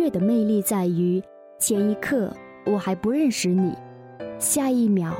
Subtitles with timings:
[0.00, 1.22] 乐的魅力在于，
[1.58, 2.34] 前一刻
[2.64, 3.74] 我还不认识你，
[4.38, 5.14] 下一秒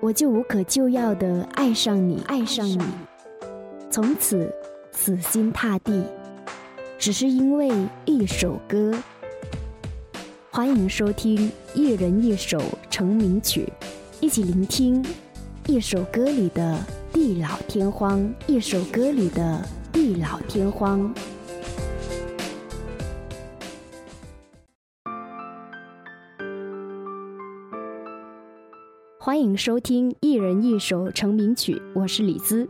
[0.00, 2.80] 我就无可救药的爱上你，爱上你，
[3.90, 4.50] 从此
[4.90, 6.02] 死心塌地，
[6.98, 7.70] 只是因为
[8.06, 8.94] 一首歌。
[10.50, 12.58] 欢迎收听一人一首
[12.88, 13.70] 成名曲，
[14.18, 15.04] 一起聆听
[15.66, 16.78] 一首歌里的
[17.12, 19.62] 地老天荒，一首歌里的
[19.92, 21.12] 地老天荒。
[29.24, 32.68] 欢迎收听一人一首成名曲，我是李兹。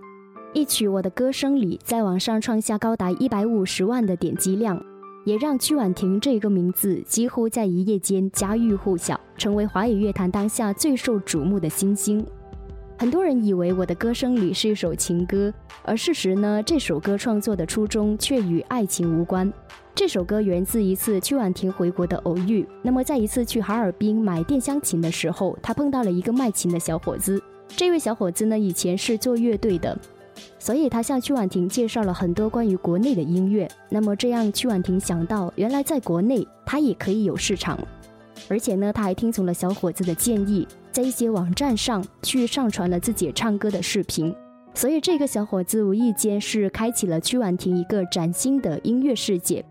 [0.52, 4.79] 一曲我的歌声里，在网上创下高达一百五十万的点击量，
[5.24, 12.23] 也让曲婉婷这个名字几乎在一夜间家喻户晓，成为华语乐坛当下最受瞩目的新星。
[13.02, 15.52] 很多人以为我的歌声里是一首情歌，
[15.83, 19.52] 而事实呢，这首歌创作的初衷却与爱情无关。
[19.93, 22.65] 这首歌源自一次曲婉婷回国的偶遇。
[22.80, 27.43] 那么，在一次去哈尔滨买电箱琴的时候，她碰到了一个卖琴的小伙子。
[27.66, 29.99] 这位小伙子呢，以前是做乐队的，
[30.60, 33.68] 所以他向曲婉婷介绍了很多关于国内的音乐。
[33.88, 37.77] 那么，这样曲婉婷想到，原来在国内他也可以有市场。
[38.49, 44.35] 而且呢，他还听从了小伙子的建议，在一些网站上去上传了自己唱歌的视频。
[44.74, 49.65] 所以，这个小伙子无意间是开启了曲婉婷一个崭新的音乐世界。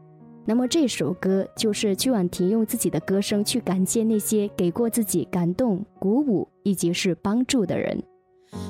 [0.45, 8.03] 那么这首歌就是曲婉婷用自己的歌声去感谢那些给过自己感动、鼓舞以及是帮助的人。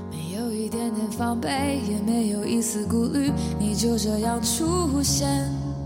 [0.10, 5.28] 没有一点点防备，也没有一丝顾虑，你就这样出现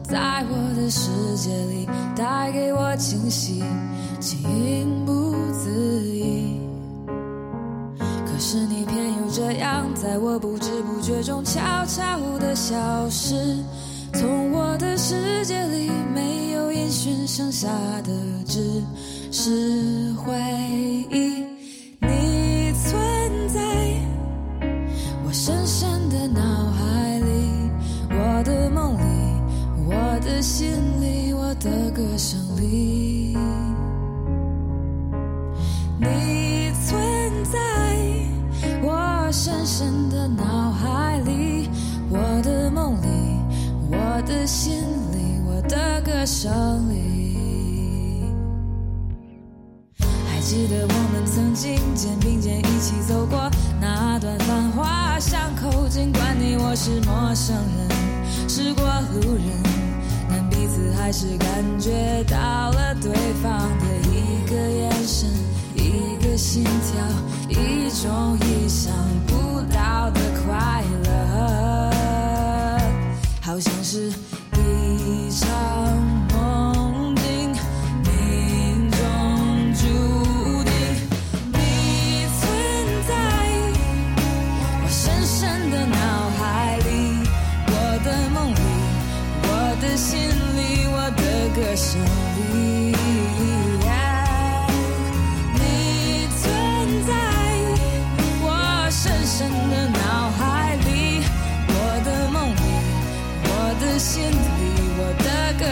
[0.08, 3.64] 在我的世界里，带给我惊喜，
[4.20, 5.70] 情不自
[6.04, 6.60] 已。
[7.98, 13.58] 可是你偏又这样，在我不知不觉中悄悄地消失。
[14.14, 17.68] 从我的世界里没有音讯，剩下
[18.04, 18.12] 的
[18.46, 18.84] 只
[19.32, 20.32] 是回
[21.10, 21.55] 忆。
[32.26, 33.38] 的歌声里。
[36.00, 37.60] 你存在
[38.82, 41.70] 我深深的脑海里，
[42.10, 43.06] 我的梦里。
[43.92, 44.82] 我的心
[45.12, 46.52] 里，我的歌声
[46.90, 48.24] 里，
[50.28, 53.48] 还记得我们曾经肩并肩一起走过
[53.80, 55.88] 那段繁华巷口。
[55.88, 58.84] 尽管你我是陌生人，是过
[59.14, 59.46] 路人，
[60.66, 61.48] 彼此还是感
[61.80, 63.12] 觉到了对
[63.44, 65.30] 方的一个眼神，
[65.76, 66.95] 一个心跳，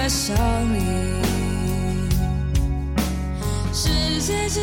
[0.04, 0.36] 的歌声
[0.74, 0.80] 里，
[3.72, 4.60] 世界之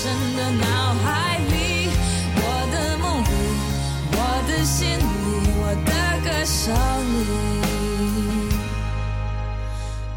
[0.00, 1.90] 深的脑海里，
[2.36, 3.26] 我的梦里，
[4.12, 4.16] 我
[4.46, 5.02] 的心里，
[5.58, 5.90] 我的
[6.22, 6.72] 歌声
[7.26, 7.30] 里，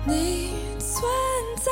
[0.05, 0.11] 你
[0.77, 1.01] 存
[1.57, 1.71] 在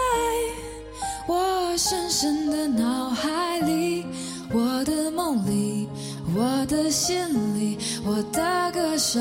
[1.27, 4.07] 我深深的脑海里，
[4.51, 5.87] 我的梦里。
[6.35, 7.15] 我的心
[7.59, 9.19] 里，我的歌声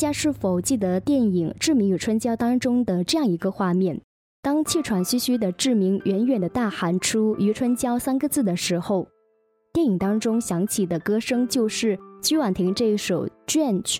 [0.00, 4.00] 大家是否记得电影《志明与春娇》当中的这样一个画面？
[4.40, 9.06] 当气喘吁吁的志明远远的大喊出“余春娇”三个字的时候，
[9.74, 13.96] 电影当中响起的歌声就是曲婉婷这一首《Strange》。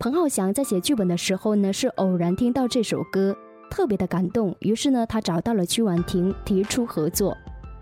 [0.00, 3.36] 彭浩翔在写剧本的时候呢，是偶然听到这首歌，
[3.70, 7.36] 特别的感动，于是呢，他找到了曲婉婷提出合作。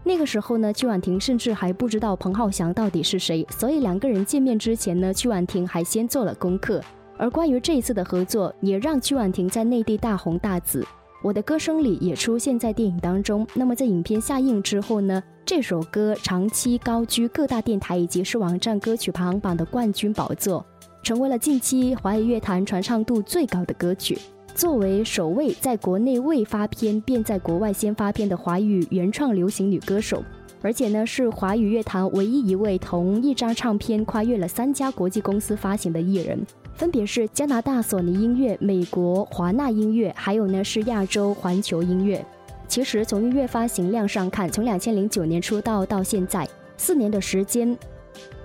[0.04, 6.82] 那个时候呢，曲婉婷甚至还不知道彭浩翔到底是谁，所以两个人见面之前呢，曲婉婷还先做了功课。
[7.19, 10.87] 而关于这一次的合作，也让曲婉婷在内地大红大紫。
[11.20, 13.44] 我的歌声里也出现在电影当中。
[13.53, 20.65] 那么在影片下映之后呢，这首歌长期高居各大电台以及是网站歌曲排行榜的冠军宝座，
[21.03, 24.17] 成为了近期华语乐坛传唱度最高的歌曲。
[24.55, 30.23] 作为首位在国内未发片便在国外先发片的华语原创流行女歌手，
[30.62, 36.44] 而且呢是华语乐坛唯一一位同一张唱片跨越了三家国际公司发行的艺人，
[36.78, 42.25] 分别是加拿大索尼音乐、美国华纳音乐，还有呢是亚洲环球音乐。
[42.69, 47.76] 其实从音乐发行量上看，从两千零九年出道到现在四年的时间。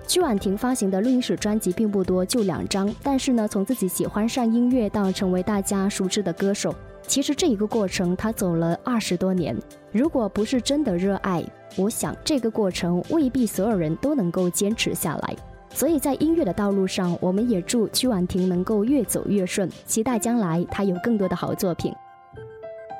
[0.08, 2.92] 曲婉婷发行的录音室专辑并不多，就两张。
[3.04, 6.74] 但是呢，从自己喜欢上音乐到成为大家熟知的歌手，
[7.06, 9.56] 其实这一个过程她走了二十多年。
[9.92, 11.44] 如果不是真的热爱，
[11.76, 15.36] 我想这个过程未必所有人都能够坚持下来。
[15.74, 21.92] 所以在音乐的道路上，我们也祝曲婉婷能够越走越顺，期待将来她有更多的好作品。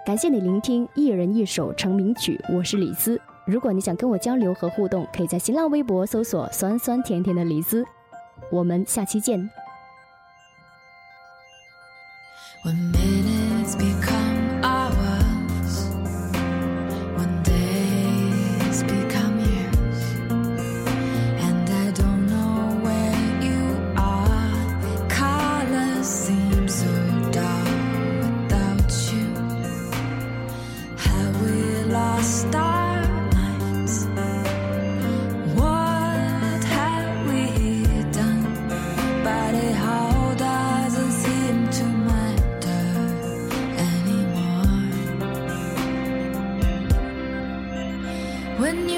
[0.05, 3.19] 感谢你聆听一人一首成名曲，我是李斯。
[3.47, 7.85] 如果你想跟我交流和互动，可以在新浪微博搜索“酸酸甜甜的李斯”。
[8.51, 9.49] 我们下期见。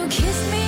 [0.09, 0.66] Kiss me